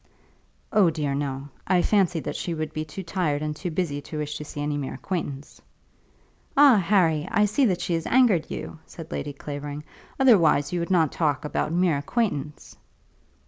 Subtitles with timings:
[0.73, 1.49] "Oh, dear, no.
[1.67, 4.59] I fancied that she would be too tired and too busy to wish to see
[4.59, 5.61] any mere acquaintance."
[6.57, 9.83] "Ah, Harry, I see that she has angered you," said Lady Clavering;
[10.19, 12.75] "otherwise you would not talk about mere acquaintance."